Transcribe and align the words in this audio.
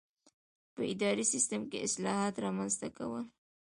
په 0.73 0.81
اداري 0.91 1.25
سیسټم 1.33 1.61
کې 1.69 1.83
اصلاحات 1.87 2.35
رامنځته 2.45 2.87
کول. 2.97 3.23